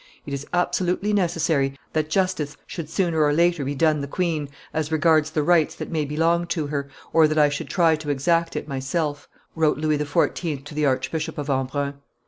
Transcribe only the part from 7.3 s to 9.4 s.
I should try to exact it myself,"